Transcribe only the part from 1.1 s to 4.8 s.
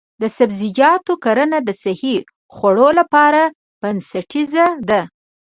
کرنه د صحي خوړو لپاره بنسټیزه